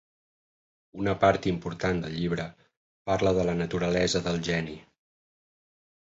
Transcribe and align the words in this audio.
Una 1.01 1.11
part 1.23 1.43
important 1.51 1.99
del 2.05 2.15
llibre 2.21 2.45
parla 3.09 3.33
de 3.39 3.43
la 3.49 3.55
naturalesa 3.59 4.23
del 4.29 4.41
geni. 4.49 4.79